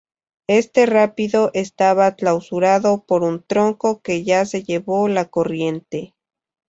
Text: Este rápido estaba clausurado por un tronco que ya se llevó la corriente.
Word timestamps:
Este 0.47 0.87
rápido 0.87 1.51
estaba 1.53 2.15
clausurado 2.15 3.03
por 3.05 3.21
un 3.21 3.43
tronco 3.45 4.01
que 4.01 4.23
ya 4.23 4.45
se 4.47 4.63
llevó 4.63 5.07
la 5.07 5.25
corriente. 5.25 6.15